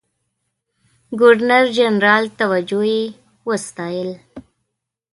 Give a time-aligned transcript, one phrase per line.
[1.09, 3.01] د ګورنرجنرال توجه یې
[3.47, 4.11] وستایل.